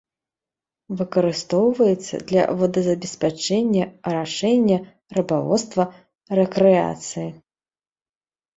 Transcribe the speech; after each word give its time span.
Выкарыстоўваецца 1.01 2.15
для 2.31 2.43
водазабеспячэння, 2.61 3.85
арашэння, 4.13 4.77
рыбаводства, 5.21 5.83
рэкрэацыі. 6.43 7.29